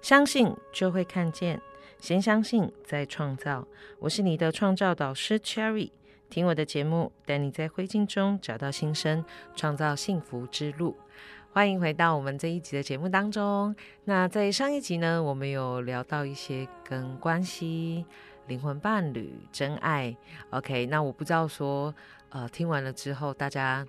[0.00, 1.60] 相信就会看见，
[1.98, 3.66] 先相信再创造。
[3.98, 5.90] 我是你的创造导师 Cherry，
[6.30, 9.24] 听我的节目，带你在灰烬中找到新生，
[9.56, 10.96] 创造幸福之路。
[11.52, 13.74] 欢迎回到我们这一集的节目当中。
[14.04, 18.06] 那在上一集呢，我们有聊到一些跟关系、
[18.46, 20.16] 灵魂伴侣、真爱。
[20.50, 21.92] OK，那我不知道说，
[22.28, 23.84] 呃，听完了之后，大家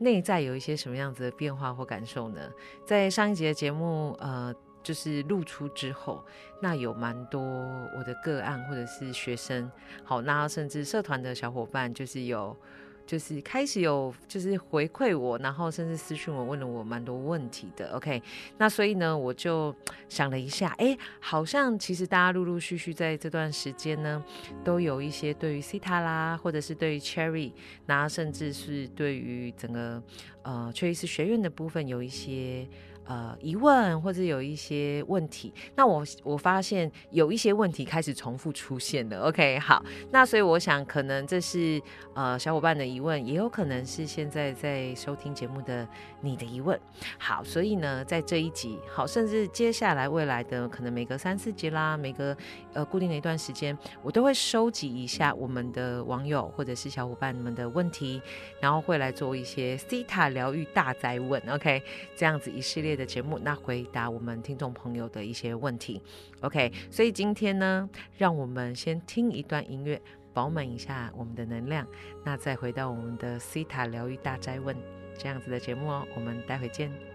[0.00, 2.40] 内在有一些什么样子的变化或感受呢？
[2.84, 4.52] 在上一集的节目，呃。
[4.82, 6.24] 就是露出之后，
[6.60, 7.40] 那有蛮多
[7.96, 9.70] 我的个案或者是学生，
[10.02, 12.56] 好，那甚至社团的小伙伴，就是有，
[13.06, 17.92] 就是开始有，就是回馈我，然后甚至私讯我，问了我蛮多问题的。
[17.94, 18.22] OK，
[18.58, 19.74] 那所以呢，我就
[20.08, 24.24] 想了一下，哎，好像其实大家陆陆续续在这段时间呢，
[24.64, 27.52] 都有一些对于 C 塔啦，或者是对于 Cherry，
[27.86, 30.02] 那甚至是对于整个
[30.42, 32.66] 呃缺医师学院的部分有一些。
[33.04, 39.22] 呃，疑问或者有一些问题，那我我发现有一些问题开始重复出现了。
[39.22, 41.82] OK，好，那所以我想，可能这是
[42.14, 45.86] 呃小伙伴的疑问，也有可能是现在在收听节目的
[46.20, 46.78] 你的疑问。
[47.18, 52.36] 好，所以呢，在这一集，好，甚至接下来未来的可能每隔三四集啦，每个
[52.72, 58.22] 呃固定的一段时间，我都会收集一下我们的网友或者是小伙伴们的问题，
[58.60, 61.42] 然后会来做一些 C 塔疗愈大灾问。
[61.50, 61.82] OK，
[62.14, 62.91] 这样子一系列。
[62.96, 66.00] 的节目，那回答我们听众朋友的一些问题
[66.40, 66.72] ，OK。
[66.90, 70.00] 所以今天呢，让我们先听一段音乐，
[70.32, 71.86] 饱满一下我们的能量，
[72.24, 74.76] 那再回到我们的西塔疗愈大灾问
[75.18, 76.06] 这样子的节目哦。
[76.14, 77.11] 我们待会见。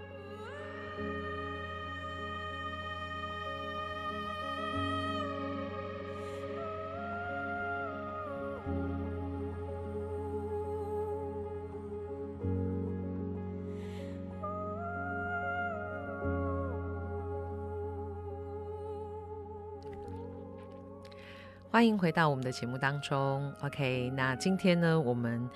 [21.78, 24.12] 欢迎回到我们的节目当中，OK。
[24.16, 25.48] 那今天呢，我们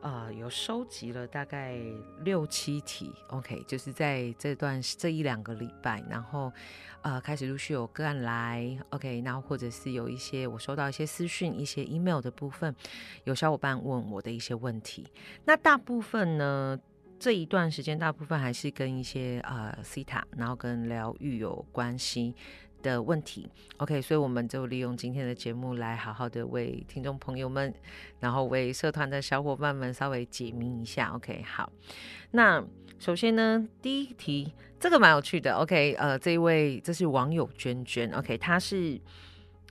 [0.00, 1.78] 呃有收集了大概
[2.24, 6.52] 六七题，OK，就是在这段这一两个礼拜，然后
[7.02, 12.74] 呃开始陆续有个案来，OK，然后或者是有一些我收到一些私讯、一些 email 的部分，
[13.22, 15.06] 有小伙伴问我的一些问题。
[15.44, 16.76] 那大部分呢，
[17.20, 22.34] 这一段时间大部分还是跟一些呃 C 塔，然后跟疗愈有关系。
[22.82, 27.72] 的问题，OK，所以我们就利用今天的节目来好好的为听众朋友们，
[28.20, 31.72] 然后为社团的小伙伴们稍微解谜一下，OK，好。
[32.32, 32.64] 那
[32.98, 39.00] 首先呢，第一题这个蛮有趣的，OK，呃，这一位这是网友娟娟，OK，她是。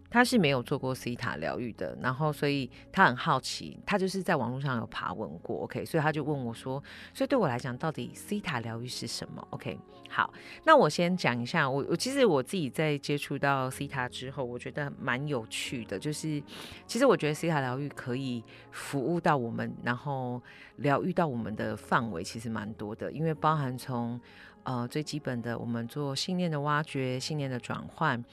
[0.09, 6.81] 他是没有做过 C 塔疗愈的，然后所以他很好奇，他就是在网络上有爬文过，OK，所以他就问我说，
[7.13, 9.77] 所以对我来讲，到底 C 塔疗愈是什么？OK，
[10.09, 16.41] 好，那我先讲一下，我我其实我自己在接触到 C 塔之后，我觉得蛮有趣的，就是
[16.85, 18.41] 其实我觉得 C 塔疗愈可以
[18.71, 20.41] 服务到我们，然后
[20.77, 24.19] 疗愈到我们的范围其实蛮多的，因为包含从
[24.63, 28.23] 呃最基本的，我们做信念的挖掘、信念的转换。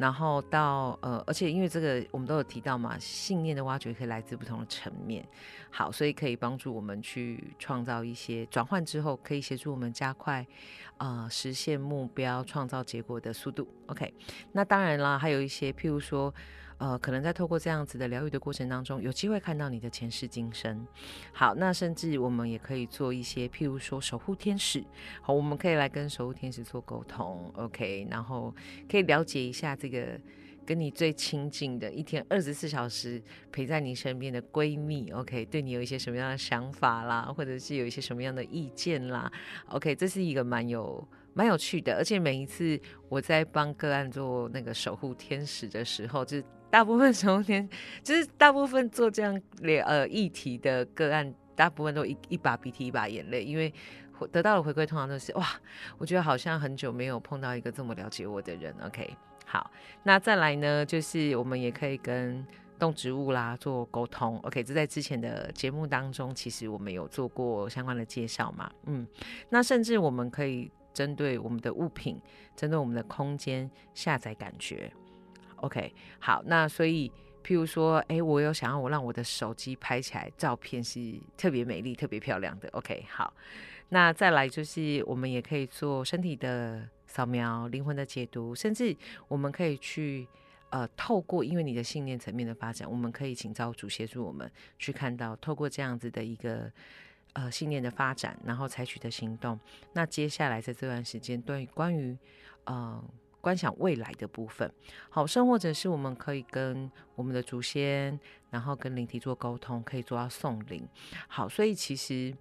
[0.00, 5.22] 然后到呃，而且因为这个我们都有提到嘛，信念的挖掘可以来自不同的层面，
[5.70, 10.46] 好，所以可以帮助我们去创造一些转换之后，可以协助我们加快
[10.96, 13.68] 啊实现目标、创造结果的速度。
[13.88, 14.14] OK，
[14.52, 16.34] 那当然啦，还有一些譬如说。
[16.80, 20.86] 呃，可能在透过这样子的疗愈的过程当中，有机会看到你的前世今生。
[21.30, 24.82] 好，那甚至我们也可以做一些，譬如说守护天使。
[25.20, 28.54] 好，我们可以来跟守护天使做沟通，OK，然后
[28.90, 30.18] 可以了解一下这个
[30.64, 39.30] 跟你最亲近的一天二十四小时陪在你身边的闺蜜，OK，对你有一些什么样的想法啦，或者是有一些什么样的意见啦
[39.68, 41.06] ，OK，这是一个蛮有。
[41.32, 47.68] 蛮有趣的，而且每一次我在帮个案做那个守护天使的时候，就大部分守护天，
[48.02, 49.40] 就是大部分做这样
[49.84, 53.72] 呃议题的个案，大部分都一一把鼻涕一把眼泪，因为
[54.32, 55.46] 得到的回馈通常都是哇，
[55.98, 58.74] 我觉得好像很久没有碰到一个这么了解我的人。
[58.84, 59.70] OK，好，
[60.04, 62.46] 那再来呢，就是我们也可以跟
[62.78, 64.38] 动植物啦做沟通。
[64.44, 69.06] OK，这在之前的节目当中，其实我们有做过相关的介绍嘛，嗯，
[69.48, 70.70] 那甚至我们可以。
[70.92, 72.20] 针对我们的物品，
[72.56, 74.92] 针对我们的空间下载感觉
[75.60, 77.10] ，OK，好，那所以，
[77.44, 83.32] 譬如说，哎，我有想要我让我的手机拍起来照片是特别美丽、特别漂亮的，OK，好，
[83.90, 88.96] 那再来就是我们也可以做身体的扫描、灵魂的解读，甚至
[89.28, 90.26] 我们可以去
[90.70, 96.70] 呃透过因为你的信念层面的发展，我们可以请造主协助我们去看到，透过这样子的一个。
[97.34, 99.56] 呃，信念的发展，然后采取的行动。
[99.92, 102.18] 那接下来在这段时间，对关于
[102.64, 103.00] 呃
[103.40, 104.70] 观想未来的部分，
[105.08, 108.18] 好，甚或者是我们可以跟我们的祖先，
[108.50, 110.86] 然后跟灵体做沟通，可以做到送灵。
[111.26, 112.34] 好，所以其实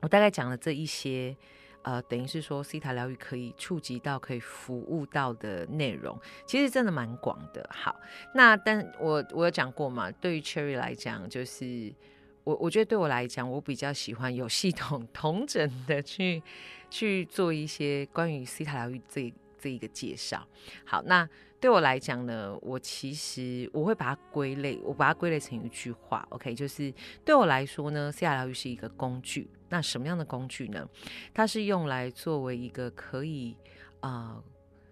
[0.00, 1.36] 我大概讲了这一些，
[1.82, 7.64] 呃，等于是说西塔疗愈可以触及到、可以服务到的内容，其实真的蛮广的。
[7.72, 7.94] 好，
[8.34, 11.94] 那但我我有讲过嘛，对于 Cherry 来讲，就是
[12.42, 16.42] 我我觉得对我来讲，我比较喜欢有系统、 同整的去
[16.90, 19.32] 去做一些关于西塔疗愈这。
[19.62, 20.44] 这一个介绍，
[20.84, 21.28] 好，那
[21.60, 26.92] 对我来讲呢，我其实我会把它归类，我把它归类成一句话，OK，就是
[27.24, 29.48] 对我来说呢，西塔疗愈是一个工具。
[29.68, 30.84] 那什么样的工具呢？
[31.32, 33.56] 它是用来作为一个可以
[34.00, 34.42] 啊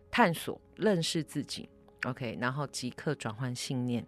[0.08, 1.68] 探索、认识自己
[2.06, 4.06] ，OK，然后即刻转换信念，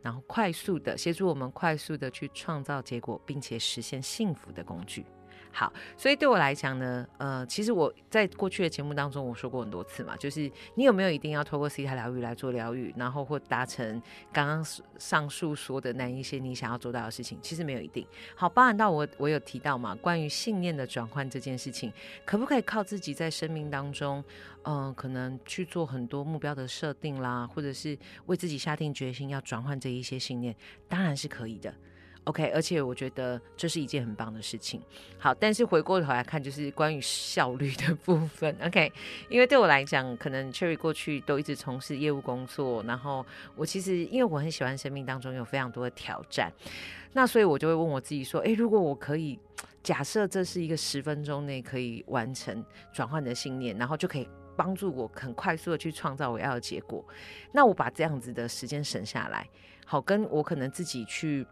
[0.00, 5.04] 然后快速的协助我们快速的去创造结果，并且实现幸福的工具。
[5.50, 14.00] 好，所以对我来讲呢，呃，其实我在过去的节目当中我说过很多次嘛，就是你有没有一定要透过 C 塔疗愈来做疗愈，然后或达成
[14.32, 14.64] 刚刚
[14.98, 18.06] 上述说的那一些你想要做到的事情，其实没有一定。
[18.36, 21.92] 好，包含到我我有提到嘛，关于信念的转换这件事情，
[22.24, 24.22] 可不可以靠自己在生命当中，
[24.62, 30.54] 嗯，可能去做很多目标的设定啦，或者是为自己下定决心要转换这一些信念，
[30.88, 31.74] 当然是可以的。
[32.28, 34.82] OK，而且我觉得这是一件很棒的事情。
[35.18, 38.54] 好，但是回过头来看，就是关于效率的部分。
[38.62, 38.92] OK，
[39.30, 43.24] 因为对我来讲，可能 Cherry 过去都一直从事业务工作，然后
[43.56, 46.52] 我其实因为我很喜欢生命当中有非常多的挑战，
[47.14, 49.40] 那所以我就会问我自己说：，诶，如果我可以
[49.82, 57.02] 假设这是一个十分钟内可以完成转换的信念，然后就可以帮助我很快速的去创造我要的结果，
[57.52, 59.48] 那我把这样子的时间省下来，
[59.86, 61.46] 好，跟我可能自己去。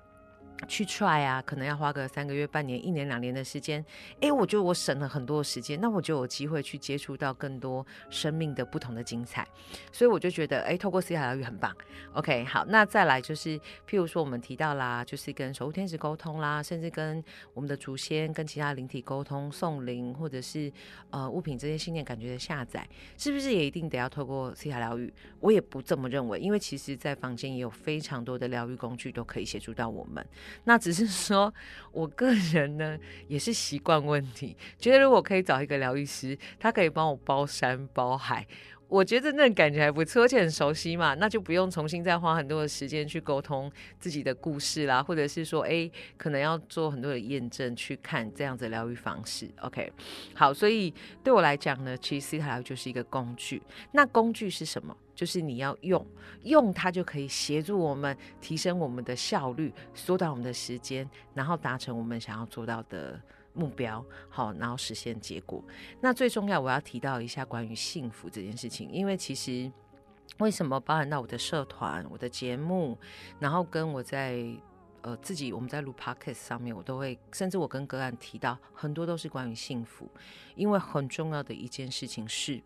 [0.66, 3.84] 去 try 啊，可能要花个三个月、半年、一年、两年的时间。
[4.20, 9.46] 诶，我觉得我省了很多时间，那我就有机会去接触到更多生命的不同的精彩。
[9.92, 11.74] 所以我就觉得，诶，透过 C 塔疗愈很棒。
[12.14, 13.58] OK，好，那再来就是，
[13.88, 17.22] 譬如说我们提到啦，就是跟守护天使沟通啦，甚至跟
[17.52, 20.72] 我们的祖先、跟其他灵体沟通、送灵，或者是
[21.10, 22.88] 呃物品这些信念感觉的下载，
[23.18, 25.12] 是不是也一定得要透过 C 塔疗愈？
[25.40, 30.26] 我也不这么认为，因为其实在房间也有非常多的疗愈工具都可以协助到我们。
[30.64, 31.52] 那只是说，
[31.92, 32.98] 我个人呢
[33.28, 38.46] 也是习惯问题，觉得如果可以找一个疗愈师，他可以帮我包山包海。
[38.88, 49.50] 我觉得那感觉还不错，而且很熟悉嘛，那就不用重新再花很多的时间去沟通自己的故事啦，或者是说，哎，可能要做很多的验证去看这样子疗愈方式。
[49.62, 49.92] OK，
[50.34, 50.94] 好，所以
[51.24, 53.60] 对我来讲呢，其实西塔疗就是一个工具。
[53.90, 54.96] 那工具是什么？
[55.16, 56.06] 就是你要用，
[56.44, 63.20] 用它就可以协助我们提升我们的效率，缩短我们的时间，然后达成我们想要做到的。
[63.56, 65.64] 目标好，然后实现结果。
[66.00, 69.72] 那最重要，我要提到一下关于幸福这件事情，因为其实
[70.38, 72.98] 为什么包含到我的社团、我的节目，
[73.40, 74.44] 然后跟我在
[75.00, 80.08] 呃自己我们在录 podcast 上面，我都会，甚至我跟格兰提到很多都是关于幸福，
[80.54, 82.62] 因为很重要的一件事情是。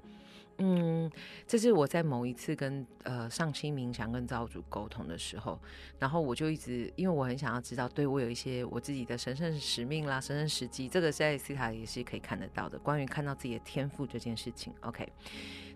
[0.58, 1.10] 嗯，
[1.46, 5.58] 这是我在某一次跟呃上清冥想跟造主沟通的时候，
[5.98, 12.78] 然后我就一直因为我很想要知道，对我有一些我自己的神圣使命啦、神圣时机，这个在西塔也是可以看得到的。
[12.78, 15.10] 关于看到自己的天赋这件事情，OK，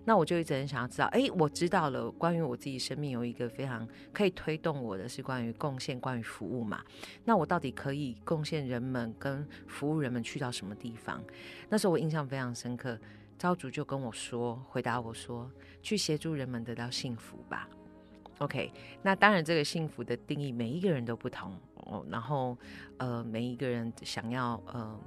[0.04, 6.84] 那我就一直很想要知道，哎，我知道了，关于我自己生命有一个非常可以推动我的是关于贡献、关于服务嘛？
[7.24, 11.24] 那我到底可以贡献人们跟服务人们去到什么地方？
[11.70, 12.98] 那时候我印象非常深刻。
[13.44, 15.50] 招主就跟我说，回答我说，
[15.82, 17.68] 去协助人们得到幸福吧。
[18.38, 18.72] OK，
[19.02, 22.02] 那当然这个幸福的定义每一个人都不同哦。
[22.08, 22.56] 然后
[22.96, 24.98] 呃，每一个人想要呃，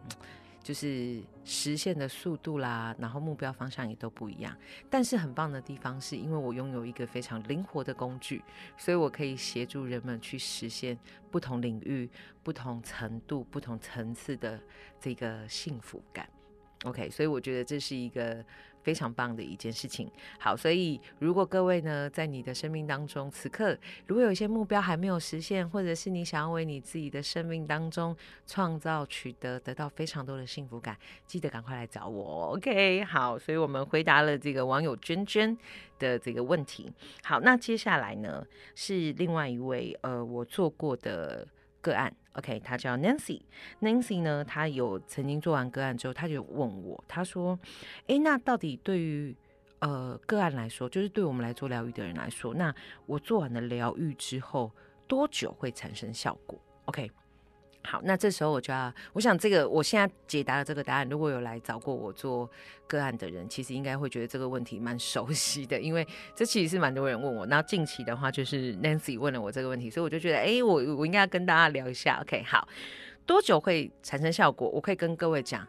[0.62, 4.56] 就是实现的速度啦，然后目标方向也都不一样。
[4.88, 8.44] 但是很棒的地方是，因为我拥有一个非常灵活的工具，
[8.77, 10.96] 所以我可以协助人们去实现
[11.32, 12.08] 不同领域、
[12.44, 14.62] 不同程度、不同层次的
[15.00, 16.29] 这个幸福感。
[16.84, 18.44] OK，所以我觉得这是一个
[18.84, 20.10] 非常棒的一件事情。
[20.40, 28.16] 好，所以如果各位呢，在你的生命当中，此刻如果有一些目标还没有实现，或者是你想要为你自己的生命当中
[28.46, 32.54] 创造、取得、得到非常多的幸福感，记得赶快来找我。
[32.56, 35.58] OK，好，所以我们回答了这个网友娟娟
[35.98, 36.94] 的这个问题。
[37.24, 41.48] 好，那接下来呢是另外一位呃，我做过的。
[41.88, 47.58] 个案，OK，他叫 Nancy，Nancy 呢，他有曾经做完个案之后，他就问我，他说
[48.08, 49.34] ：“诶，那到底对于
[49.79, 52.75] 呃个案来说，就是对我们来做疗愈的人来说，那
[53.06, 54.70] 我做完了疗愈之后
[55.08, 57.10] 多久会产生效果？”OK，
[57.89, 62.50] 好，那这时候我就要，我想这个我现在解答的这个答案，如果有来找过我做
[62.86, 67.46] 个案的人，其实应该会觉得这个问题蛮熟悉的，因为这其实是蛮多人问我。
[67.46, 72.20] 那近期的话，就是 Nancy 问了我这个问题，所以我就觉得，哎，我我应该要跟大家聊一下。
[72.22, 72.67] OK，好，
[73.25, 74.67] 多久会产生效果？
[74.70, 75.65] 我可以跟各位讲，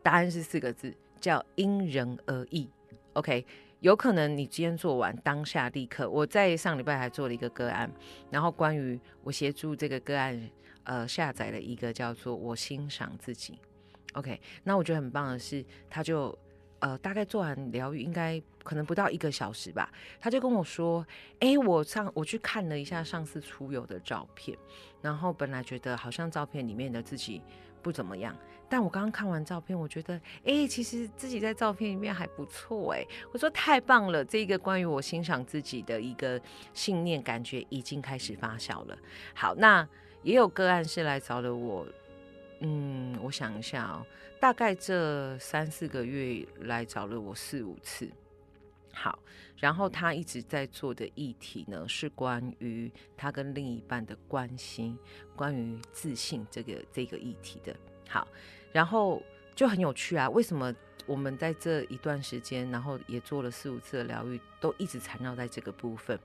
[0.00, 2.70] 答案是四个字，叫因人而异。
[3.14, 3.44] OK，
[3.80, 6.08] 有可能你今天做完，当下立刻。
[6.08, 7.90] 我在上礼拜还做了一个个案，
[8.30, 10.50] 然后关于我协助这个个案。
[10.84, 13.58] 呃，下载了一个叫做“我欣赏自己
[14.14, 16.34] ”，OK，那我觉得很棒的是，他就
[16.78, 21.06] 呃大概做完疗愈，应该可能不到一个小时吧，他就跟我说
[21.40, 24.56] ：“哎，我上我去看了一下上次出游的照片，
[25.02, 27.42] 然后本来觉得好像照片里面的自己
[27.82, 28.36] 不怎么样，
[28.68, 36.40] 但我刚刚看完照片，我觉得哎，其实自己在照片里面还不错哎。”我说：“太棒了，这个关于我欣赏自己的一个
[36.72, 38.98] 信念，感觉已经开始发酵了。”
[39.34, 39.86] 好，那。
[40.24, 41.86] 也有个案是来找了我，
[42.58, 44.04] 嗯，我想一下哦，
[44.40, 48.10] 大概这三四个月来找了我四五次。
[49.00, 49.16] 好，
[49.56, 54.98] 然后他一直在做的议题呢，是关于他跟另一半的关心，
[55.36, 57.72] 关于自信这个这个议题的。
[58.08, 58.26] 好，
[58.72, 59.22] 然后
[59.54, 60.74] 就很有趣啊，为什么？
[61.06, 66.18] 我们在这一段时间，然后也做了四五次的疗愈，都一直缠绕在这个部分。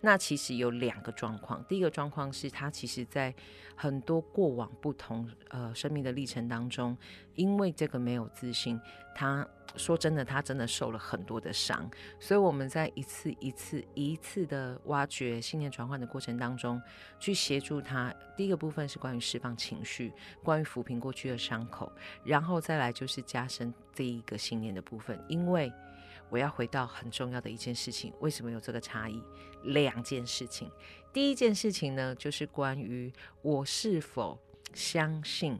[0.00, 3.34] 那其实有两个状况，第一个状况是他其实在
[3.74, 6.96] 很多过往不同呃生命的历程当中，
[7.34, 8.80] 因为这个没有自信，
[9.14, 9.46] 他。
[9.76, 16.80] 说真的，他真的受了很多的伤，所以我们在一次一次一次的挖掘信念转换的过程当中，
[17.20, 18.12] 去协助他。
[18.34, 20.10] 第一个部分是关于释放情绪，
[20.42, 21.92] 关于抚平过去的伤口，
[22.24, 25.22] 然后再来就是加深这一个信念的部分。
[25.28, 25.70] 因为
[26.30, 29.22] 我要回到很重要的一件事情，为什么有这个差异？
[29.64, 30.70] 两件事情。
[31.12, 34.38] 第一件事情呢，就是关于我是否
[34.74, 35.58] 相信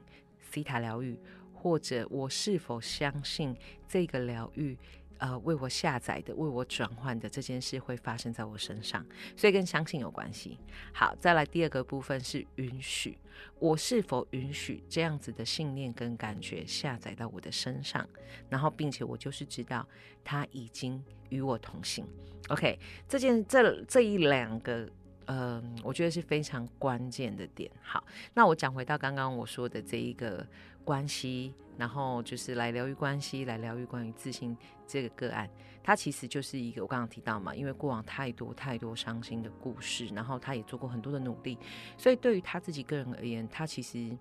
[0.50, 1.18] 西塔疗愈。
[1.60, 3.52] 或者我是否相信
[3.88, 4.78] 这个疗愈，
[5.18, 9.04] 呃，为我下载的、为我转换的这件事会发生在我身上，
[9.36, 10.58] 所以跟相信有关系。
[10.92, 13.18] 好，再来第二个部分是允许，
[13.58, 18.08] 我是否允许这样子的信念跟感觉下载到我的身上，
[18.48, 19.86] 然后并且我就是知道
[20.22, 22.06] 它已经与我同行。
[22.48, 24.88] OK，这件这这一两个，
[25.26, 27.68] 嗯，我觉得是非常关键的点。
[27.82, 30.46] 好，那我讲回到刚刚我说的这一个。
[30.88, 35.46] 关系，然后就是来疗愈关系，来疗愈关于自信这个个案，
[35.82, 41.58] 他其实就是一个我刚刚提到嘛，因为过往太多太多伤心的故事，然后他也做过很多的努力，
[41.98, 44.16] 所以对于他自己个人而言，他其实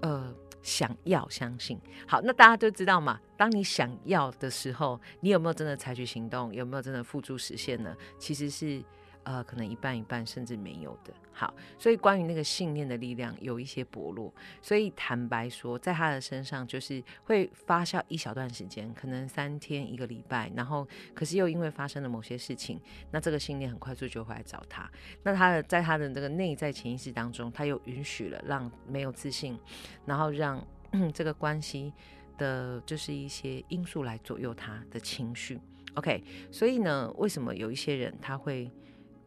[0.00, 1.78] 呃想要相信。
[2.08, 6.54] 好，那大家都知道嘛，当你想要的时候，你有没有真的采取行动？
[6.54, 7.94] 有没有真的付诸实现呢？
[8.18, 8.82] 其实是。
[9.26, 11.12] 呃，可能一半一半，甚至没有的。
[11.32, 22.80] 好，所以关于那个信念的力量有一些薄弱，所以坦白说，在他的身上就是会发酵一小段时间，可能三天一个礼拜，然后可是又因为发生了某些事情，
[23.10, 24.88] 那这个信念很快速就会来找他。
[25.24, 29.58] 那他的在他的这个内在潜意识当中，他又允许了让没有自信，
[30.06, 30.64] 然后让
[31.12, 31.92] 这个关系
[32.38, 35.58] 的就是一些因素来左右他的情绪。
[35.94, 38.70] OK，所以呢，为什么有一些人他会？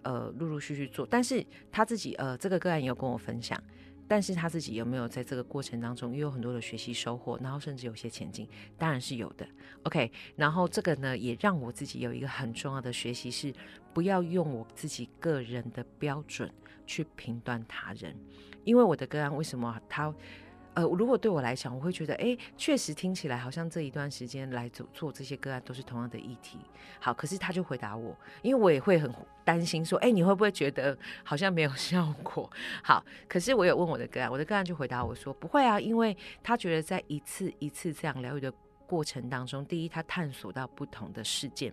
[0.04, 3.62] 呃，陆陆续续做，但是他自己呃，这个个案也有跟我分享，
[4.08, 9.48] 但是他自己有没有在这个过程当中也有很多的学习收获，然后甚至有些前进，当然是有的。
[9.84, 13.54] OK，然后这个呢，也让我自己有一个很重要的学习是，
[13.94, 16.52] 不要用我自己个人的标准
[16.86, 18.16] 去评断他人，
[18.64, 20.14] 因为我的个案为什么他？
[20.74, 26.60] 呃，如果对我来讲，我会觉得，哎，确实听起来好像这一段时间来做做这些个案都是同样的议题。
[27.00, 32.50] 好，可是他就回答我，因为我也会很担心说，哎，你会不会觉得好像没有效果？
[32.84, 38.54] 好，可是我有问我的个案，我的个案就回答我说，不会啊，因为他觉得在一次一次这样疗愈的。
[38.90, 41.72] 过程当中，第一，他探索到不同的事件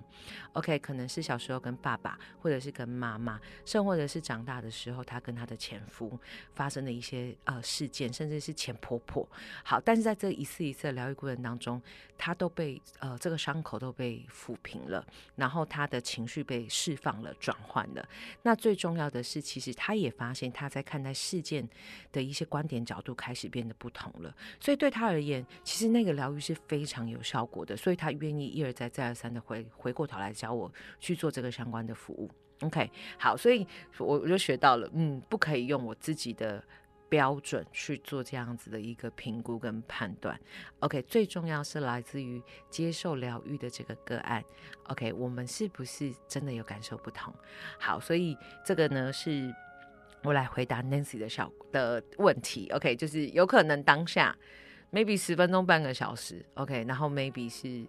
[0.52, 6.20] ，OK，可能是小时候跟爸爸，或者是跟妈妈，甚或者是长大的时候，他跟他的前夫
[6.52, 9.26] 发生的一些呃事件，甚至是前婆婆。
[9.64, 11.80] 好，但是在这一次一次的疗愈过程当中，
[12.18, 15.02] 他都被呃这个伤口都被抚平了，
[15.36, 18.06] 然后他的情绪被释放了、转换了。
[18.42, 21.66] 那最重要的是，其实他也发现他在看待事件
[22.12, 24.36] 的一些观点角度开始变得不同了。
[24.60, 27.05] 所以对他而言，其实那个疗愈是非常。
[27.08, 32.30] 有效果的，所以他愿意一而再、再而三的回回过头来教我去做这个相关的服务。
[32.60, 33.66] OK，好，所以
[33.98, 36.62] 我我就学到了，嗯，不可以用我自己的
[37.08, 40.38] 标准去做这样子的一个评估跟判断。
[40.80, 44.42] OK，最重要是来自于接受疗愈的这个个案。
[44.88, 47.34] OK，我们是不是真的有感受不同？
[47.78, 49.54] 好，所以这个呢是。
[50.22, 54.36] 我来回答 Nancy 的小的问题，OK，就是有可能当下
[54.96, 57.86] maybe 十分钟半个小时，OK，然后 maybe 是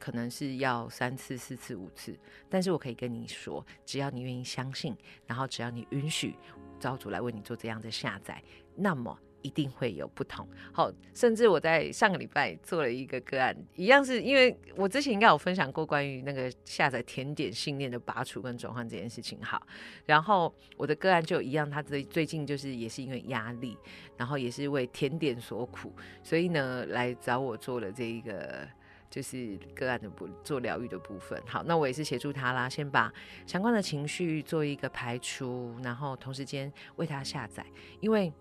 [0.00, 6.34] 可能是要三次、四次、五次，但是我可以跟你说，只要你愿意相信，然后只要你允许
[6.80, 8.42] 招主来为你做这样的下载，
[8.74, 9.16] 那么。
[9.42, 10.46] 一定会有不同。
[10.72, 19.42] 好，甚至我在上个礼拜做了一个个案，一样是因为我之前应该有分享过关于那个下载甜点信念的拔除跟转换这件事情。
[19.42, 19.60] 好，
[20.06, 23.76] 然后我的个案就一样，他最最近就是也是因为压力，
[24.16, 25.92] 然后也是为甜点所苦，
[26.22, 28.66] 所以呢来找我做了这一个
[29.08, 31.40] 就是个案的部做疗愈的部分。
[31.46, 33.12] 好，那我也是协助他啦，先把
[33.46, 37.64] 相关的情绪做一个排除，然后同时间为他下载，
[38.00, 38.32] 因为。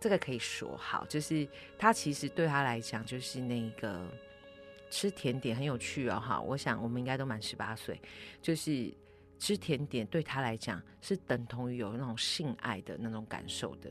[0.00, 1.46] 这个可以说好，就是
[1.78, 4.06] 他其实对他来讲，就是那个
[4.90, 6.18] 吃甜点很有趣哦。
[6.20, 8.00] 哈，我想我们应该都满十八岁，
[8.40, 8.92] 就是
[9.38, 13.90] 吃甜点对他来讲是等同于有那种性爱的那种感受的。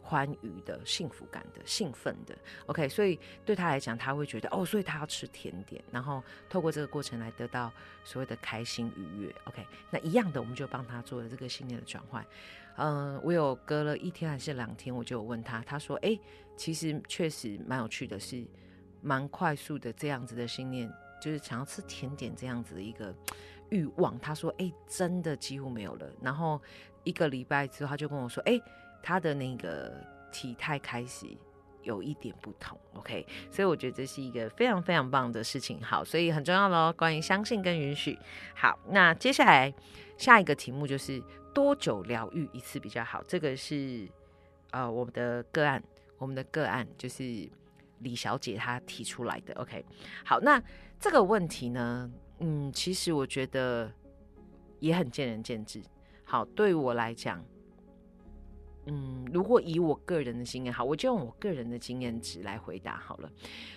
[0.00, 7.70] 欢愉的、幸福感的、兴奋的，OK，所以对他来讲，他会觉得哦，所以他要吃甜点，然后透过这个过程来得到
[8.04, 12.24] 所谓的开心愉悦，OK，那一样的，我们就帮他做了这个信念的转换。
[12.78, 16.18] 嗯，我有隔了一天还是两天，我就问他，他说，哎，
[16.56, 18.42] 其实确实蛮有趣的，是
[19.02, 23.14] 蛮快速的这样子的信念，就是想要吃甜点这样子的一个
[23.70, 24.18] 欲望。
[24.20, 26.10] 他说，哎，真的几乎没有了。
[26.22, 26.60] 然后
[27.04, 28.60] 一个礼拜之后，他就跟我说，哎。
[29.00, 29.94] 他的那个
[30.32, 31.24] 体态开始
[31.82, 35.80] 有一点不同，OK，所以我觉得这是一个非常非常棒的事情。
[35.80, 38.18] 好，所以很重要喽，关于相信跟允许。
[38.56, 39.72] 好，那接下来
[40.18, 41.22] 下一个题目就是
[41.58, 43.20] 多久疗愈一次比较好？
[43.26, 44.08] 这个是
[44.70, 45.82] 呃我们的个案，
[46.16, 47.24] 我们的个案就是
[47.98, 49.52] 李小姐她提出来的。
[49.54, 49.84] OK，
[50.24, 50.62] 好，那
[51.00, 53.92] 这个问题呢，嗯，其实我觉得
[54.78, 55.82] 也很见仁见智。
[56.22, 57.44] 好，对我来讲。
[58.86, 63.28] 嗯，如果以我个人的经验，好，我就用我个人的经验值来回答好了。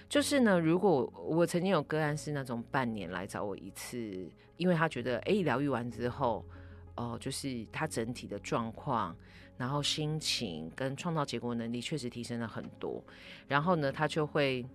[0.08, 6.46] 就是呢，如果我曾经有个案是那种半年来找我一次，因为他觉得，哎，疗愈完之后，
[6.96, 9.16] 哦，就是他整体的状况，
[9.58, 13.04] 然后心情跟创造结果能力确实提升了很多，
[13.48, 14.66] 然后呢，他就会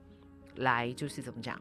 [0.56, 1.60] 来，就是怎么讲，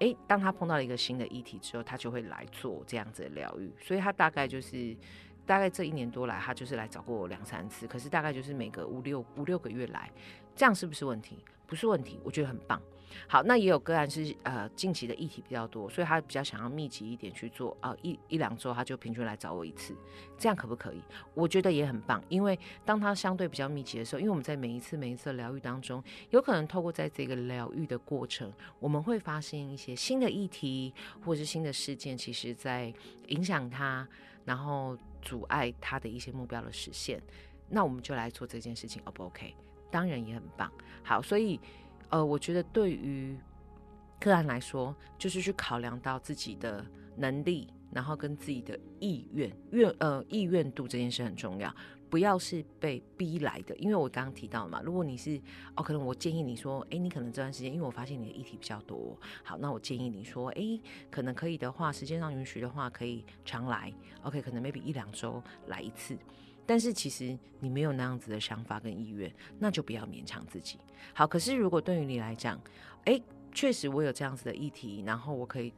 [0.00, 4.96] 哎，当他碰到了一个新的议题之后，他就会来做这样子的疗愈，所以他大概就是。
[5.44, 10.08] 大概这一年多来，他就是来找过我两三次，可是大概就是每个五六五六个月来，
[10.54, 11.44] 这样是不是问题？
[11.66, 12.80] 不是问题，我觉得很棒。
[13.26, 19.94] 好，那也有个案是呃近期的议题比较多，所以他比较想要密集一点去做啊，一一两周他就平均来找我一次，
[20.38, 21.02] 这样可不可以？
[21.34, 30.92] 我觉得也很棒，因为当他相对比较密集的时候，因为我们在每一次每一次的疗愈当中，有可能透过在这个疗愈的过程，我们会发现一些新的议题
[31.24, 32.92] 或者是新的事件，其实在
[33.28, 34.06] 影响他。
[34.44, 37.22] 然后阻碍他的一些目标的实现，
[37.68, 39.54] 那我们就来做这件事情，O 不 OK？
[39.88, 40.68] 当然也很棒。
[41.04, 41.60] 好，所以
[42.12, 43.36] 呃，我觉得对于
[44.20, 46.84] 个案来说，就是去考量到自己的
[47.16, 51.74] 能力，然后跟自己的意愿、愿呃意愿度这件事很重要。
[52.10, 55.40] 不要是被逼来的，因为我刚刚提到嘛，如果你是
[55.74, 60.78] 哦，可能我建议你说，哎，你可能这段时间，因为我发现你的议题比较多，好，那我建议你说，哎，
[61.10, 63.90] 可能可以的话，时间上允许的话，可以常来
[64.24, 66.14] ，OK，可能 maybe 一两周来一次，
[66.72, 70.78] 但是其实你没有那样子的想法跟意愿，那就不要勉强自己。
[71.12, 72.58] 好，可是如果对于你来讲，
[73.04, 73.20] 哎，
[73.52, 75.70] 确实我有这样子的议题，然后我可以。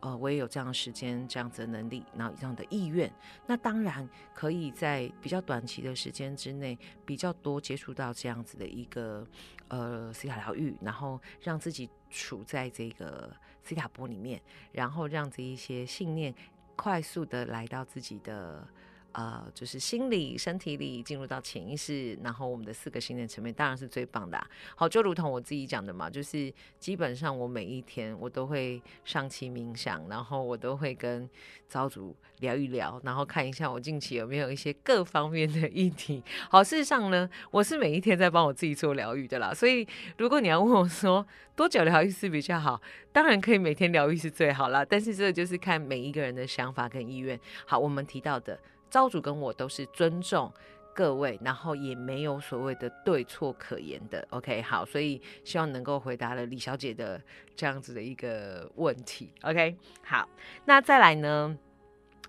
[0.00, 3.08] 呃，我也有这样时间、这样子的能力，然后这样的意愿，
[3.46, 9.24] 那当然可以在比较短期的时间之内，比较多接触到这样子的一个
[9.68, 13.32] 呃西塔疗愈，然后让自己处在这个
[13.62, 16.34] 西塔波里面，然后让这一些信念
[16.74, 18.66] 快速的来到自己的。
[19.12, 24.40] 呃，就是心理、身体里进入到潜意识，然后我们的四个信念层面当然是最棒的。
[24.76, 31.28] 好，就如同我自己讲的嘛，就是基本上我每一天我都会上期冥想，然后我都会跟
[31.68, 36.22] 招主聊一聊，然后看一下我近期有没有一些各方面的议题。
[36.48, 39.52] 好，事实上呢，我是每一天在帮我自己做疗愈的啦。
[39.52, 39.86] 所以
[40.18, 42.80] 如果你要问我说多久疗愈是比较好，
[43.12, 44.84] 当然可以每天疗愈是最好啦。
[44.84, 47.38] 但是这就是看每一个人的想法跟意愿。
[47.66, 48.58] 好，我们提到的。
[48.90, 50.52] 招主跟我都是尊重
[50.92, 54.26] 各位，然后也没有所谓的对错可言的。
[54.30, 57.20] OK，好，所以希望能够回答了李小姐的
[57.54, 59.32] 这样子的一个问题。
[59.42, 60.28] OK，好，
[60.64, 61.56] 那再来呢？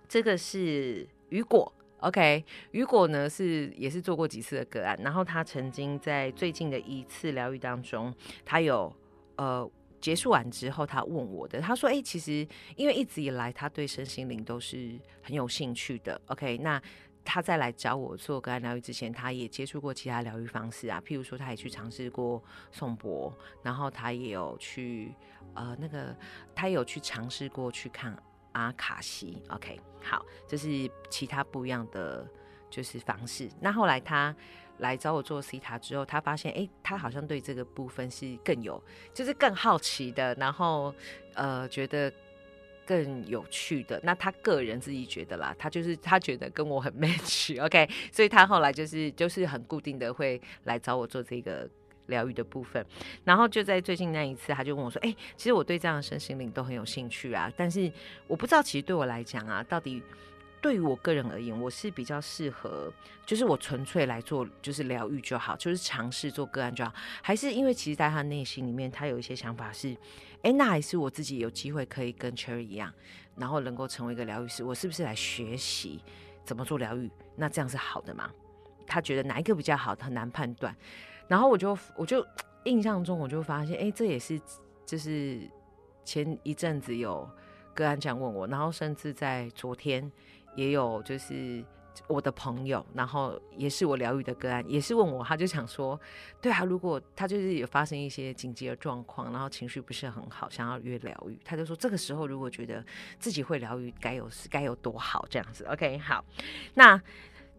[0.08, 1.74] 这个是雨果。
[2.00, 8.14] OK，雨果呢是也是做过几次的个案，然后他曾经在最近的一次疗愈当中，
[8.46, 8.96] 他有
[9.36, 9.70] 呃。
[10.02, 16.20] 结束完之后，他问我的，他说：“哎，其实因为一直以来他对身心灵都是很有兴趣的。
[16.26, 16.82] OK，那
[17.24, 25.14] 他在来找我做个案疗愈之前，他也接触过其他疗愈方式啊，譬如说他也去尝试过颂钵，然后他也有去
[25.54, 26.16] 呃那个
[26.56, 28.18] 他有去尝试过去看
[28.54, 29.42] 阿卡西。
[29.50, 32.28] OK，好，这是其他不一样的
[32.72, 33.48] 就是方式。
[33.60, 34.36] 那后来他
[34.82, 38.80] 来找我做 C 塔之后，他发现哎，他好像对这个部分是更有
[39.14, 40.94] 就是更好奇的，然后
[41.34, 42.14] 呃觉得。
[42.84, 51.70] 更有趣的，那他个人自己觉得啦，他就是他觉得跟我很 match，OK，所以他后来就是就是很固定的会来找我做这个
[52.08, 52.86] 疗愈的部分，
[53.24, 57.90] 然后就在最近那一次，他就问我说：“哎，其实我对这样的身心灵都很有兴趣啊，但是
[58.28, 60.04] 我不知道，其实对我来讲啊，到底
[60.62, 62.94] 对于我个人而言，我是比较适合，
[63.26, 69.98] 就是我纯粹来做就是疗愈就好，就是尝试做个案就好，还是因为其实在他内心里面，他有一些想法是。”
[70.44, 72.92] 哎，那还是我自己有机会可以跟 Cherry 一样，
[73.36, 74.64] 然后能够成为一个疗愈师。
[74.64, 76.04] 我是不是来学习
[76.44, 77.08] 怎么做疗愈？
[77.36, 78.28] 那这样是好的吗？
[78.88, 80.76] 他觉得哪一个比较好，很难判断。
[81.28, 82.26] 然后我就我就
[82.64, 84.42] 印象中我就发现，哎，这也是
[84.84, 85.48] 就是
[86.04, 87.30] 前一阵子有
[87.76, 90.12] 个案这样问我，然后甚至在昨天
[90.56, 91.64] 也有就是。
[92.08, 96.00] 我的朋友，然后也是我疗愈的个案，也是问我，他就想说，
[96.42, 102.84] 对啊，如果他就是有发生一些紧急的状况，然后情绪不是很好，想要约疗愈，他就说这个时候如果觉得
[103.20, 105.66] 自己会疗愈，该有该有多好这样子。
[105.66, 106.24] OK，好，
[106.76, 107.00] 那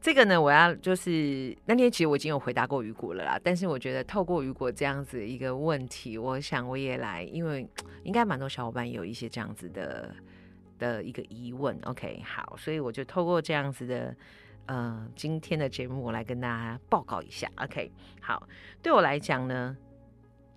[0.01, 7.69] 这个呢，我要就是那天其实我已经有回答过雨果了啦，但是我觉得透过雨果这样子一个问题，我想我也来，因为
[8.03, 10.11] 应该蛮多小伙伴有一些这样子的。
[10.83, 14.17] 的一个疑问，OK，好，所以我就透过这样子的，
[14.67, 18.49] 呃，今天的节目，我来跟大家报告一下，OK，好，
[18.83, 19.77] 对我来讲呢，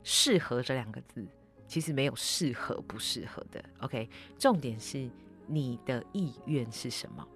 [0.02, 1.24] 适合这两个字，
[1.68, 4.10] 其实没有适合不适合的，OK，
[4.40, 5.08] 重点是
[5.46, 7.28] 你的意愿是什么。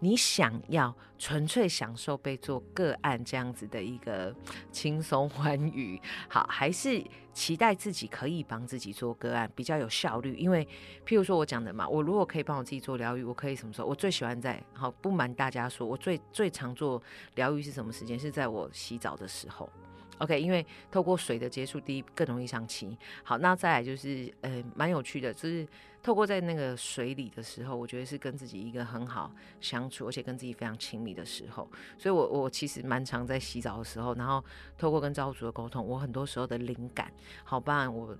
[0.00, 4.34] 你想要纯粹享受被做个案这样子的一个
[4.72, 10.36] 轻松欢愉，好，还是期待自己可以帮自己做个案比较有效率？
[10.36, 10.66] 因为
[11.06, 13.88] 譬如说我讲的嘛，我如果可以帮我自己做疗愈，我可以什么时候？
[13.88, 17.02] 我最喜欢在好不瞒大家说，我最最常做
[17.34, 18.18] 疗愈是什么时间？
[18.18, 19.70] 是在我洗澡的时候。
[20.18, 22.96] OK，因为透过水的接触，第一更容易上漆。
[23.22, 25.66] 好，那再来就是呃，蛮有趣的，就是
[26.02, 31.70] 透过在那个水里的时候，我觉得是跟自己一个很好相处，而且跟自己非常亲密的时候。
[31.96, 34.44] 所以，我我其实蛮常在洗澡的时候，然后
[34.76, 37.12] 透过跟造物主的沟通，我很多时候的灵感，
[37.44, 38.16] 好，办我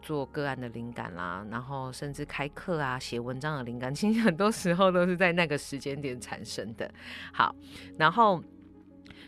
[0.00, 6.88] 做个案的灵感啦，然后甚至开课啊、写文章的灵感，其实很多时候都是在那个时间点产生的。
[7.32, 7.54] 好，
[7.98, 8.40] 然后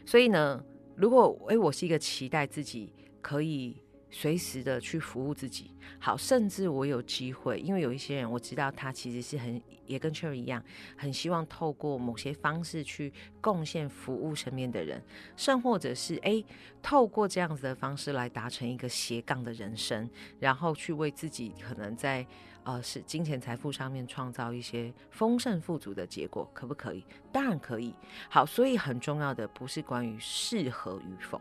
[0.06, 0.62] 所以呢。
[1.02, 3.76] 如果诶，我是一个期待自己可以
[4.08, 10.62] 随时的去服务自己，好，甚至我有机会，因为有一些人我知道他其实是很也跟 Cherry 一样，
[10.96, 15.02] 很希望透过某些方式去贡献服务身边的人，
[15.36, 16.44] 甚或者是诶，
[16.80, 22.24] 透过这样子的方式来达成一个斜杠的人生，然后去为自己可能在。
[22.64, 27.04] 呃，是金钱财富上面创造一些丰盛富足的结果，可不可以？
[27.32, 27.94] 当然可以。
[28.30, 31.40] 好，所以很重要的不是关于适合与否，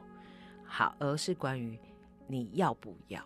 [0.66, 1.78] 好，而是关于
[2.28, 3.24] 你要不要。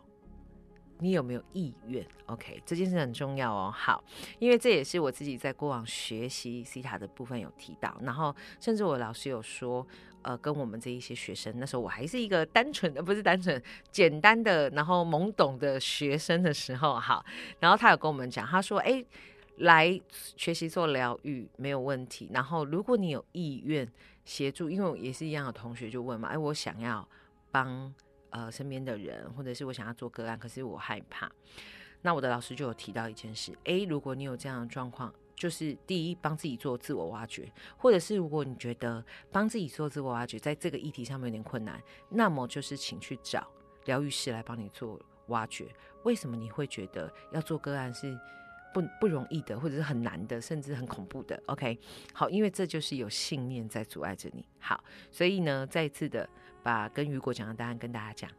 [0.99, 3.69] 你有没有意愿？OK，这件事很重要哦。
[3.75, 4.03] 好，
[4.39, 9.85] 因为这也是我自己在过往学习 C 塔的部分有提到，然后甚至我老师有说，
[10.21, 17.25] 呃，跟我们这一些学生，那时候我还是一个单纯的，不是单纯简单的，然后懵懂的学生的时候，好，
[17.59, 19.03] 然后他有跟我们讲，他说，哎，
[19.57, 19.99] 来
[20.37, 23.85] 学习做疗愈没有问题，然后如果你有意愿
[24.23, 27.07] 协助，因为也是一样的同学就问嘛，哎，我想要
[27.51, 27.93] 帮。
[28.35, 31.31] 呃，身边的人，或者是我想要做个案，可是我害怕。
[32.01, 43.47] 那我的老师就有提到一件事：诶，如果你有这样的状况，就是第一，帮自己做自我挖掘；或者是如果你觉得帮自己做自我挖掘，在这个议题上面有点困难，那么就是请去找
[43.85, 45.73] 疗愈师来帮你做挖掘。
[46.03, 48.19] 为什么你会觉得要做个案是
[48.73, 51.79] 不不容易的，或者是很难的，甚至很恐怖的？OK，
[52.11, 54.45] 好，因为这就是有信念在阻碍着你。
[54.59, 56.29] 好，所以呢，再一次的。
[56.65, 58.31] 把跟雨果讲的答案跟大家讲，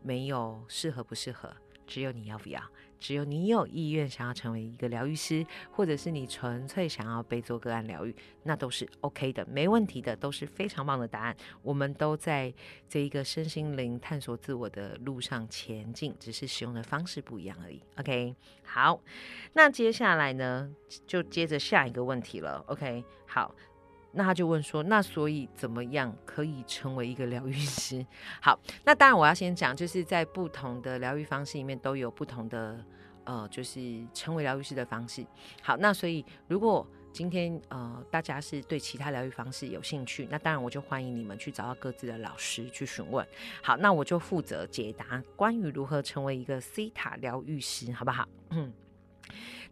[0.00, 1.52] 没有适合不适合，
[1.88, 2.62] 只有你要不要，
[3.00, 11.36] 只有你有意愿想要成为一个疗愈师，或者是你纯粹想要被做个案疗愈，那都是 OK 的，没问题的，都是非常棒的答案。
[11.62, 12.54] 我们都在
[12.88, 17.82] 这一个身心灵探索自我的路上前进，只是使用的方式不一样而已。
[17.96, 19.00] OK，好，
[19.54, 20.72] 那接下来呢，
[21.08, 22.64] 就接着下一个问题了。
[22.68, 23.52] OK，好。
[24.14, 28.04] 那他就问说：“那所以怎么样可以成为一个疗愈师？”
[28.40, 32.78] 好，那当然我要先讲，就是在不同的疗愈方式里面都有不同的
[33.24, 35.26] 呃，就是成为疗愈师的方式。
[35.62, 43.26] 好，那所以如果今天呃大家是对其他疗愈方式有兴趣，那当然我就欢迎你们去找到各自的老师去询问。
[43.62, 48.28] 好，那我就负责解答关于如何成为一个 C 塔疗愈师，好不好？
[48.50, 48.72] 嗯。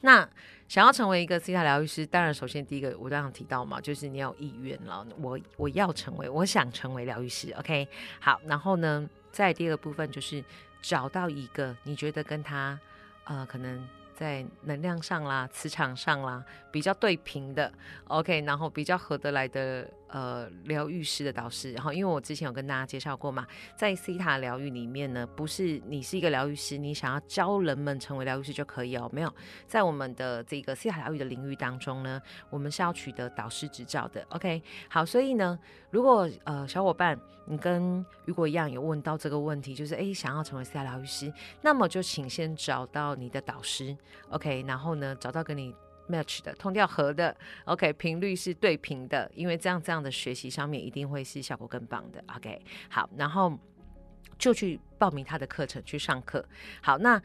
[0.01, 0.29] 那
[0.73, 5.07] 想要成为一个 C 塔疗愈师，当然首先第一个我刚刚提到嘛，就是你有意愿了。
[5.21, 7.53] 我我要成为，我想成为疗愈师。
[7.59, 7.87] OK，
[8.19, 10.43] 好，然后呢，在第二部分就是
[10.81, 12.81] 找到一个你觉得跟他
[13.25, 13.87] 呃可能。
[14.15, 17.73] 在能量上啦、磁场上啦，比较对平的
[18.07, 29.35] ，OK，然后比较合得来的呃疗愈师的导师，然后因为我之前有跟大家介绍过嘛，在 C 塔疗愈里面呢，不是你是一个疗愈师，你想要教人们成为疗愈师就可以哦，没有，
[29.67, 32.21] 在我们的这个 C 塔疗愈的领域当中呢，
[32.51, 35.59] 我们是要取得导师执照的，OK，好，所以呢，
[35.91, 43.97] 如果呃小伙伴你跟雨果一样有问到这个问题，就是哎想要成为 C 塔疗愈师，那么就请先找到你的导师。
[44.29, 45.75] OK，然后呢，找到跟你
[46.09, 52.23] match 的、通调合的，OK，频率是对频的，因为这样这样的学习上面一定会是效果更棒的。
[52.37, 53.59] OK，好，然后
[54.39, 56.45] 就去报名他的课程去上课。
[56.81, 57.23] 好，那。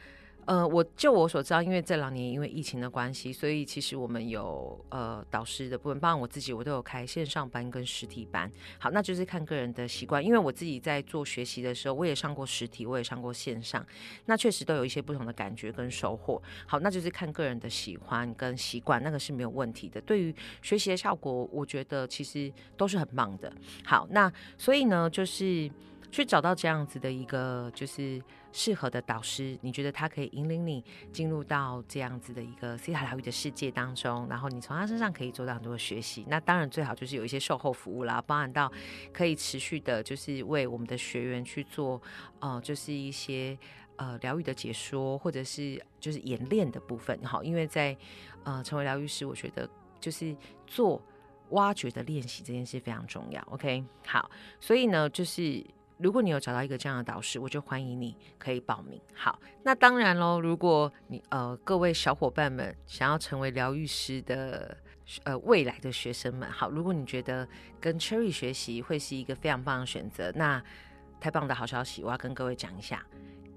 [0.47, 8.49] 呃，我就我所知道，因为这两年因为疫情的关系，所以其实我们有呃导师的部分，包括我自己，我都有开线上班跟实体班。
[8.79, 13.85] 好，那就是看个人的习惯，因为我自己在做学习的时候，我也上过实体，我也上过线上，
[14.25, 16.41] 那确实都有一些不同的感觉跟收获。
[16.65, 19.99] 好，那就是看个人的喜欢跟习惯，那个是没有问题的。
[19.99, 23.51] 对于学习的效果，我觉得其实都是很棒的。
[23.83, 25.69] 好，那所以呢，就是
[26.09, 28.23] 去找到这样子的一个就是。
[28.51, 36.25] 适合的导师，你觉得他可以引领你进入到这样子的一个西塔疗愈的世界当中，然后你从他身上可以做到很多的学习。
[36.27, 38.71] 那当然最好就是有一些售后服务啦，包含到
[39.13, 42.01] 可以持续的，就是为我们的学员去做，
[42.39, 43.57] 呃，就是一些
[43.97, 47.19] 呃疗愈的解说，或者是就是演练的部分。
[47.23, 47.95] 好，因为在
[48.43, 51.01] 呃成为疗愈师，我觉得就是做
[51.49, 53.41] 挖掘的练习这件事非常重要。
[53.51, 55.63] OK，好，所以呢，就是。
[55.97, 59.01] 如果你有找到一个这样的导师，我就欢迎你可以报名。
[59.15, 64.77] 好，那当然喽，如果你呃各位小伙伴们想要成为疗愈师的
[65.23, 67.47] 呃未来的学生们，好，如果你觉得
[67.81, 70.63] 跟 Cherry 学习会是一个非常棒的选择，那
[71.19, 73.03] 太棒的好消息，我要跟各位讲一下，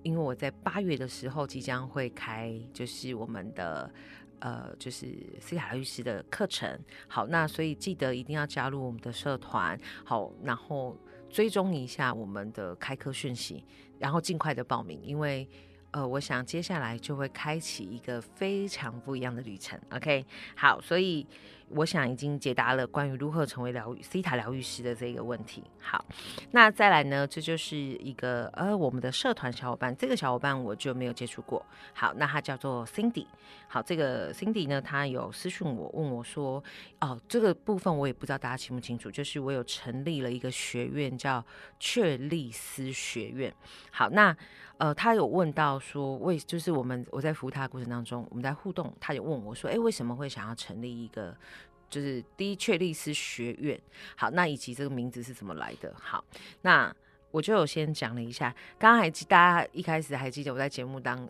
[0.02, 3.92] 因为我在八月的时候即将会开就是我们的
[4.38, 5.06] 呃就是
[5.40, 6.78] 斯卡疗愈师的课程。
[7.06, 9.78] 好，那所以记得一定要加入我们的社团。
[10.04, 10.96] 好，然后。
[11.30, 13.64] 追踪一下我们的开课讯息，
[13.98, 15.48] 然后尽快的报名，因为
[15.92, 19.80] 呃，我想接下来就会开启一个非常不一样的旅程。
[19.90, 20.24] OK，
[20.56, 21.26] 好，所以。
[21.70, 25.62] 我想已经解答了关于如何成为疗愈 C 塔疗愈师的这个问题。
[25.80, 26.04] 好，
[26.50, 27.26] 那再来呢？
[27.26, 31.64] 这就是一个呃，我们的社团小伙伴，这个小伙伴我就没有接触过。
[31.92, 33.26] 好，那他叫做 Cindy。
[33.68, 36.62] 好，这个 Cindy 呢，他有私讯我，问我说，
[37.00, 41.44] 哦，这个部分我也不知道大家清不清楚，就是我有成立了一个学院，叫
[41.78, 43.54] 确立斯学院。
[43.92, 44.36] 好，那
[44.78, 51.36] 呃，他有问到说，为就是我们我在服务他的过程当中，我们在互动，他就问我说，哎，为什么会想要成立一个？
[51.90, 53.78] 就是第一确立师学院，
[54.16, 55.92] 好，那以及这个名字是怎么来的？
[55.98, 56.24] 好，
[56.62, 56.94] 那
[57.30, 58.54] 我就有先讲了一下。
[58.78, 61.28] 刚刚还记大家一开始还记得我在节目当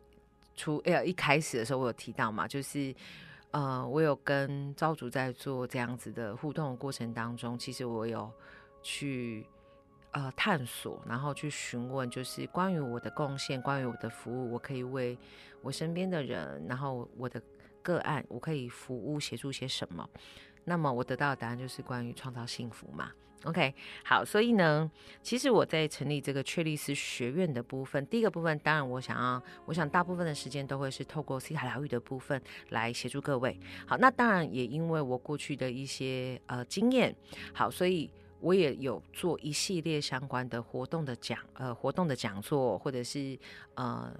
[0.54, 2.94] 初哎呀一开始的时候我有提到嘛，就是
[3.50, 8.30] 呃我有跟朝主在做这样子的互动的过程当中，其实我有
[8.82, 9.46] 去
[10.12, 15.16] 呃探索，然后去询问，就是关于我的贡献，关于我的服务，我可以为
[15.62, 17.40] 我身边的人，然后我的
[17.82, 20.08] 个案，我可以服务协助些什么。
[20.70, 23.10] 那么我得到的答案就是关于创造幸福嘛
[23.42, 24.88] ？OK，好，所以呢，
[25.20, 33.58] 其实我在成立这个确立斯学院的部分，第一个部分，当然我想要，我想大部分的时间都会是透过西塔疗愈的部分来协助各位。
[33.84, 37.12] 好，那当然也因为我过去的一些呃经验，
[37.52, 43.36] 好，所以我也有做一系列相关的活动的讲呃活动的讲座，或者是
[43.74, 44.14] 呃。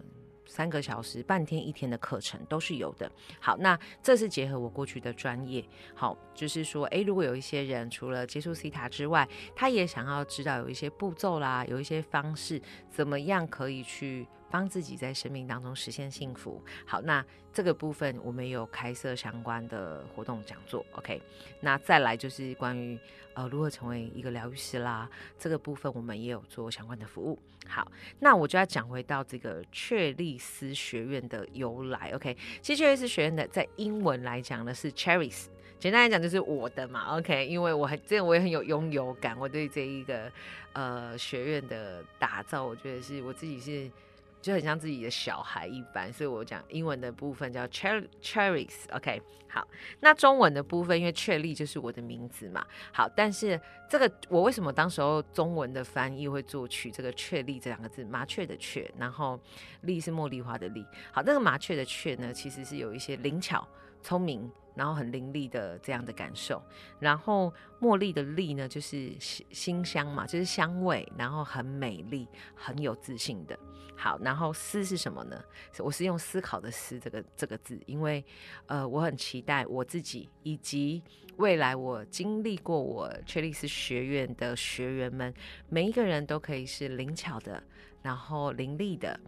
[0.50, 3.08] 三个小时、半天、一天的课程都是有的。
[3.38, 5.64] 好，那这是结合我过去的专业。
[5.94, 12.60] 好，就是说，诶，如果有一些人除了接触 C 塔之外，他也想要知道有一些步骤啦，有一些方式，
[12.90, 14.26] 怎么样可以去。
[14.50, 16.62] 帮自己在生命当中实现幸福。
[16.84, 20.84] 好，那这个部分我们有开设相关的活动讲座。
[20.92, 21.20] OK，
[21.60, 22.98] 那再来就是关于
[23.34, 25.08] 呃如何成为一个疗愈师啦，
[25.38, 27.38] 这个部分我们也有做相关的服务。
[27.66, 32.10] 好，那我就要讲回到这个确立斯学院的由来。
[32.14, 35.46] OK，其实确立斯学院的在英文来讲呢是 Cherries，
[35.78, 37.18] 简单来讲就是我的嘛。
[37.18, 40.32] OK，因为我很这我也很有拥有感，我对这一个
[40.72, 43.90] 呃学院的打造，我觉得是我自己是。
[44.40, 49.66] 就很像自己的小孩一般，所以我讲英文的部分叫 cher cherries，OK，好，
[50.00, 59.38] 那中文的部分，因为确立就是我的名字嘛，好，但是这个我为什么当时候中文的翻译会做取这个确立这两个字，麻雀的雀，然后
[59.82, 63.66] 丽是茉莉花的丽，好，那个麻雀的雀呢，其实是有一些灵巧、
[64.02, 64.50] 聪明。
[64.74, 66.62] 然后很凌厉的这样的感受，
[66.98, 73.58] 然后茉莉的莉呢，就是馨香嘛，就是香味，然后很美丽，很有自信的。
[73.96, 75.38] 好，然后思是什么呢？
[75.78, 78.24] 我是用思考的思这个这个字，因为
[78.64, 81.02] 呃，我很期待我自己以及
[81.36, 85.34] 未来我经历过我缺利斯学院的学员们，
[85.68, 87.62] 每一个人都可以是灵巧的，
[88.00, 89.20] 然后伶俐的，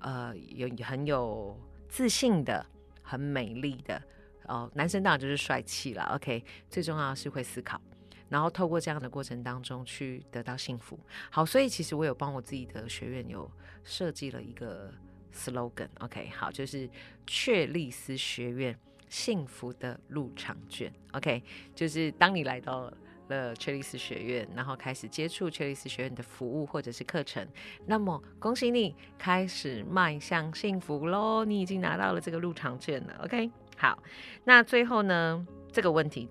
[0.00, 2.66] 呃，有很有自信的，
[3.02, 4.02] 很美丽的。
[4.46, 6.44] 哦，男生当然就是帅气了，OK。
[6.68, 7.80] 最重要是会思考，
[8.28, 10.98] 然后透过这样的过程当中去得到幸福。
[11.30, 13.50] 好，所以其实我有帮我自己的学院有
[13.84, 14.92] 设计了一个
[15.34, 16.30] slogan，OK。
[16.30, 16.88] 好，就是
[17.26, 18.76] 确立斯学院
[19.08, 21.42] 幸福的入场券，OK。
[21.74, 22.90] 就是当你来到
[23.28, 27.46] 了确立斯学院，然后开始接触确立斯学院的服务或者是课程，
[27.86, 31.44] 那么恭喜你开始迈向幸福喽！
[31.44, 33.48] 你已经拿到了这个入场券了，OK。
[33.80, 33.98] 好，
[34.44, 35.46] 那最后呢？
[35.72, 36.28] 这个问题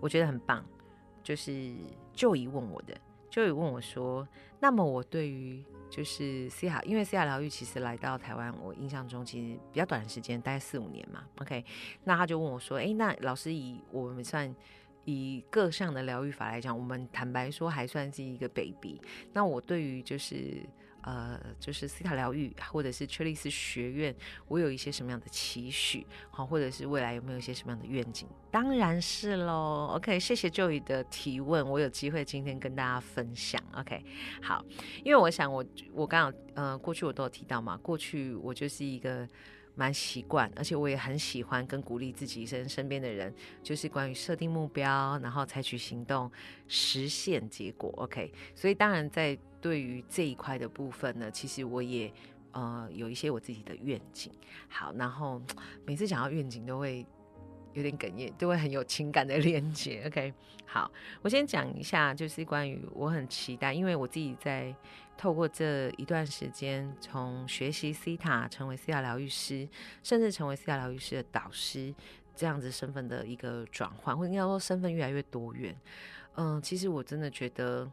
[0.00, 0.64] 我觉得很棒，
[1.22, 1.74] 就是
[2.14, 2.94] 就姨问我的，
[3.28, 4.26] 就姨问我说
[4.58, 11.22] ：“那么我对于就是西雅，因为西雅疗愈其实来到台湾，我印象中其实比较短的时间，大概四五年嘛。
[11.42, 11.62] OK，
[12.04, 14.56] 那他就问我说：‘哎，那老师以我们算
[15.04, 18.98] 以各项的疗愈法来讲，我们坦白说还算是一个 baby。
[19.34, 20.62] 那我对于就是……’
[21.02, 24.14] 呃，就是斯塔疗愈，或者是缺利斯学院，
[24.48, 28.28] 我有一些什么样的期许，好，或者是未来有没有一些什么样的愿景？
[28.50, 29.92] 当然是喽。
[29.96, 33.60] OK，谢谢 Joey 的提问，我有机会今天跟大家分享。
[33.74, 34.04] OK，
[34.42, 34.64] 好，
[35.04, 39.28] 因为我想我我刚刚呃过去我都有提到嘛，过去我就是一个
[39.74, 46.30] 蛮习惯，而且我也很喜欢跟鼓励自己身身边的人，就是关于设定目标，然后采取行动，
[46.68, 47.90] 实现结果。
[47.96, 52.12] OK，所以当然在对于这一块的部分呢，其实我也
[52.50, 54.30] 呃有一些我自己的愿景。
[54.68, 55.40] 好，然后
[55.86, 57.06] 每次讲到愿景都会
[57.72, 60.02] 有点哽咽，都会很有情感的连接。
[60.06, 60.34] OK，
[60.66, 60.90] 好，
[61.22, 64.74] 我先讲一下，就是关于我很期待，因为我自己在
[65.16, 69.68] 透过这一段时间，从学习 C 塔成为 C 塔疗愈师，
[70.02, 71.94] 甚至成为 C 塔疗愈师的导师
[72.34, 75.74] 这样子身份的一个转换，或应该说身份越来越多元。
[76.34, 77.88] 嗯，其实我真的觉得。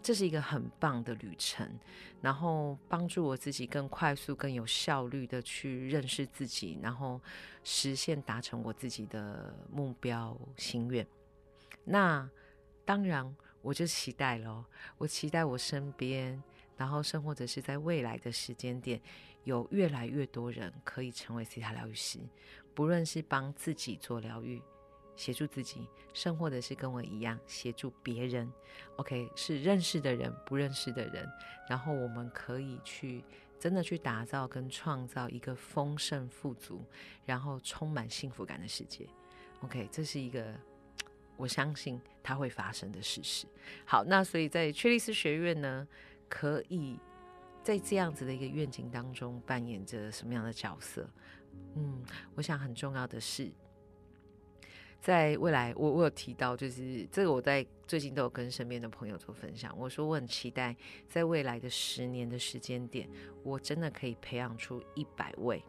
[0.00, 1.68] 这是一个很棒的旅程，
[2.22, 7.20] 然后帮助我自己更快速、更有效率的去认识自己，然后
[7.62, 11.06] 实现达成我自己的目标心愿。
[11.84, 12.28] 那
[12.84, 14.64] 当然，我就期待咯，
[14.96, 16.42] 我期待我身边，
[16.76, 19.00] 然后生或者是在未来的时间点，
[19.44, 22.18] 有越来越多人可以成为西塔疗愈师，
[22.74, 24.62] 不论是帮自己做疗愈。
[25.18, 28.50] 协助自己，甚或者是跟我一样协助别人
[28.96, 31.28] ，OK，是认识的人，不认识的人，
[31.68, 33.24] 然后我们可以去
[33.58, 36.84] 真的去打造跟创造一个丰盛富足，
[37.26, 39.08] 然后充满幸福感的世界
[39.62, 40.54] ，OK，这是一个
[41.36, 43.44] 我相信它会发生的事实。
[43.84, 45.88] 好，那所以在缺利斯学院呢，
[46.28, 46.96] 可以
[47.64, 51.10] 在这样子的一个愿景当中扮演着什么样的角色？
[51.74, 52.04] 嗯，
[52.36, 53.50] 我想很重要的是。
[55.00, 59.72] 在未来，我我有提到，就是这个，我在最近都有跟身边的朋友做分享。
[59.78, 60.76] 我说我很期待，
[61.08, 63.08] 在未来的十年的时间点，
[63.44, 65.62] 我真的可以培养出一百位，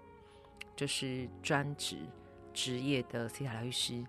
[0.76, 1.98] 就是专职
[2.54, 4.04] 职业的 C 塔疗愈师，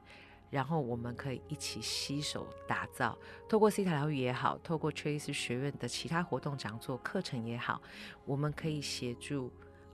[0.49, 7.81] 然后我们可以一起携手打造，透过 C 塔疗愈也好，透过 Trace 学院的其他活动、讲座、课程也好，
[8.25, 9.53] 我们可以协助。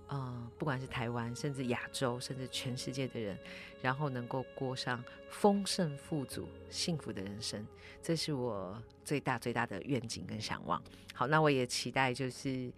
[0.09, 3.37] 嗯，不管是台湾，甚至亚洲，甚至全世界的人，
[3.83, 7.67] 然后能够过上丰盛、富足、幸福的人生，
[8.03, 10.81] 这是我最大最大的愿景跟向往。
[11.13, 12.71] 好，那我也期待，就是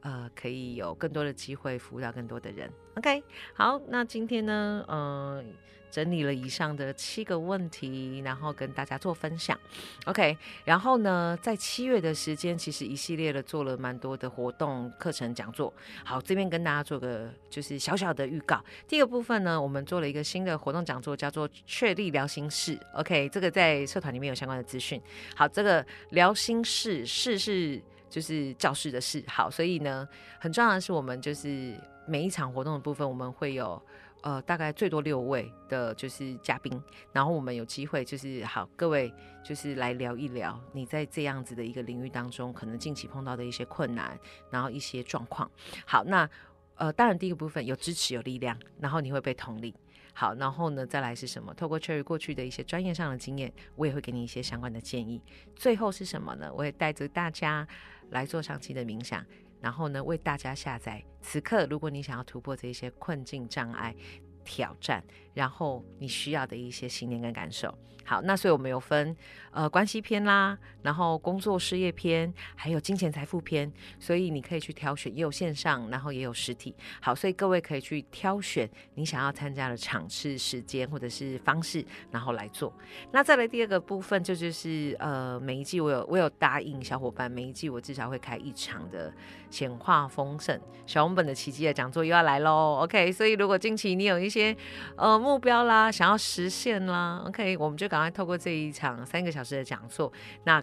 [0.00, 2.70] 呃，可以有更多的机会服务到更多的人。
[2.96, 3.22] OK，
[3.54, 5.54] 好，那今天呢，嗯。
[5.92, 9.58] 整理了以上的七个问题，然后跟大家做分享。
[10.04, 15.74] OK，然后呢，在七月的时间，其实一系列的做了蛮多的活动、课程、讲座。
[16.04, 18.64] 好，这边跟大家做个就是小小的预告。
[18.86, 22.78] 第一个部分呢，我们做了一个新的活动讲座，叫做“确立聊心事”。
[22.94, 25.02] OK，这个在社团里面有相关的资讯。
[25.34, 29.24] 好，这个聊心事，事是就是教室的事。
[29.26, 30.06] 好，所以呢，
[30.38, 31.74] 很重要的是，我们就是
[32.06, 33.80] 每一场活动的部分，我们会有。
[34.22, 36.78] 呃，大概最多六位的，就是嘉宾，
[37.10, 39.10] 然后我们有机会，就是好，各位
[39.42, 45.50] 就是来聊一聊你在这样子的一个领域当中，可能近期碰到的一些困难，然后一些状况。
[45.86, 46.28] 好，那
[46.74, 49.74] 呃，当然第一个部分有支持有力量，然后你会被同理。
[50.12, 51.54] 好，然后呢，再来是什么？
[51.54, 55.22] 透过 Cherry 过去的一些专业上的经验，我也会给你一些相关的建议。
[55.56, 56.52] 最后是什么呢？
[56.54, 57.66] 我也带着大家
[58.10, 59.24] 来做长期的冥想。
[59.60, 61.04] 然后呢，为大家下载。
[61.20, 63.94] 此刻，如果你想要突破这些困境障碍。
[64.42, 65.04] 挑战，
[65.34, 67.72] 然后你需要的一些信念跟感受。
[68.02, 69.16] 好，那所以我们有分
[69.52, 76.74] 呃关系篇啦，然后工作事业篇，还有金钱财富篇，所以你可以去挑选，也有线上，然后也有实体。
[77.00, 82.72] 好，所以各位可以去挑选你想要参加的场次、时间或者是方式，然后来做。
[83.12, 89.12] 那再来第二个部分，就就是呃每一季我有我有答应小伙伴，每一季我至少会开一场的
[89.50, 92.80] 显化丰盛小红本的奇迹的讲座又要来喽。
[92.82, 94.56] OK，所以如果近期你有一些
[94.96, 100.12] 呃目标啦，想要实现啦，OK，我们就赶快透过这一场三个小时的讲座，
[100.44, 100.62] 那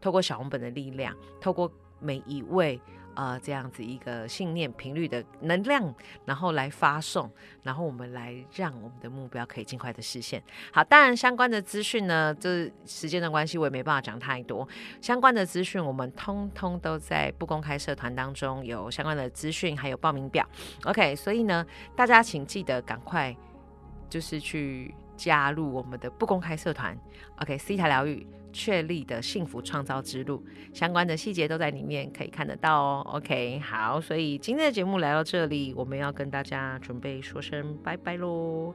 [0.00, 2.80] 透过小红本的力量，透过每一位
[3.14, 5.94] 呃这样子一个信念频率的能量，
[6.24, 7.30] 然后来发送，
[7.62, 10.42] 然后我们来让我们的目标可以尽快的实现。
[10.72, 14.66] 好，当然相关的资讯呢，就是时间的关系，我也没办法讲太多。
[15.00, 20.44] 相关的资讯，我们通通都在不公开社团当中有相关的资讯，还有报名表。
[20.86, 23.36] OK，所以呢，大家请记得赶快
[24.12, 26.94] 就是去加入我们的不公开社团。
[27.36, 28.26] OK，C 塔疗愈。
[28.54, 30.44] 确立的幸福创造之路，
[30.74, 33.06] 相关的细节都在里面可以看得到哦。
[33.14, 38.74] OK，好，所以今天的节目来到这里，我们要跟大家准备说声拜拜喽。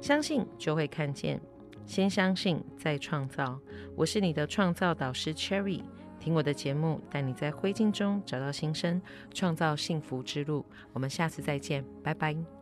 [0.00, 1.40] 相信就会看见，
[1.84, 3.58] 先相信再创造。
[3.96, 5.82] 我是你的创造导师 Cherry，
[6.20, 9.02] 听我的节目，带你在灰烬中找到新生，
[9.34, 10.64] 创造幸福之路。
[10.92, 12.57] 我们下次再见，拜拜。